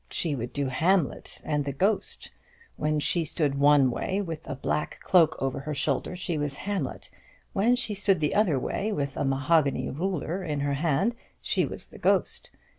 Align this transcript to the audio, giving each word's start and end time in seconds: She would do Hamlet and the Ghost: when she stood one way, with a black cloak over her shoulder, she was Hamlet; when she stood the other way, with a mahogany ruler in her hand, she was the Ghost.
She 0.09 0.33
would 0.33 0.51
do 0.51 0.65
Hamlet 0.69 1.43
and 1.45 1.63
the 1.63 1.71
Ghost: 1.71 2.31
when 2.75 2.99
she 2.99 3.23
stood 3.23 3.53
one 3.59 3.91
way, 3.91 4.19
with 4.19 4.49
a 4.49 4.55
black 4.55 4.99
cloak 5.03 5.35
over 5.37 5.59
her 5.59 5.75
shoulder, 5.75 6.15
she 6.15 6.39
was 6.39 6.57
Hamlet; 6.65 7.11
when 7.53 7.75
she 7.75 7.93
stood 7.93 8.19
the 8.19 8.33
other 8.33 8.57
way, 8.57 8.91
with 8.91 9.15
a 9.15 9.23
mahogany 9.23 9.91
ruler 9.91 10.43
in 10.43 10.61
her 10.61 10.73
hand, 10.73 11.13
she 11.39 11.67
was 11.67 11.85
the 11.85 11.99
Ghost. 11.99 12.49